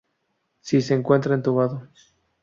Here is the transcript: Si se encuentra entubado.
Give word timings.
Si 0.61 0.81
se 0.81 0.95
encuentra 0.95 1.35
entubado. 1.35 1.87